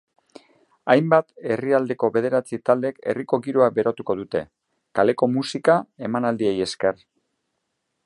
[0.93, 4.43] Hainbat herrialdetako bederatzi taldek herriko giroa berotuko dute,
[5.01, 7.05] kaleko musika-emanaldiei esker.